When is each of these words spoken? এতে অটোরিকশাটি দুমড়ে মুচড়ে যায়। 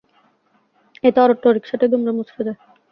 এতে 1.03 1.19
অটোরিকশাটি 1.25 1.85
দুমড়ে 1.91 2.11
মুচড়ে 2.17 2.41
যায়। 2.47 2.59